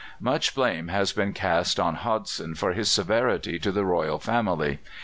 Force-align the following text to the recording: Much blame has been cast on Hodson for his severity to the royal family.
Much 0.19 0.55
blame 0.55 0.87
has 0.87 1.13
been 1.13 1.31
cast 1.31 1.79
on 1.79 1.93
Hodson 1.97 2.55
for 2.55 2.73
his 2.73 2.89
severity 2.89 3.59
to 3.59 3.71
the 3.71 3.85
royal 3.85 4.17
family. 4.17 4.79